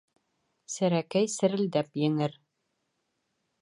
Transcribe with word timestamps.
Серәкәй 0.75 1.31
серелдәп 1.35 2.03
еңер. 2.07 2.39